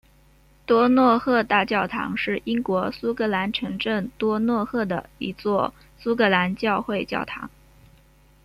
[0.65, 7.51] 多诺赫大教堂是英国苏格兰城镇多诺赫的一座苏格兰教会教堂。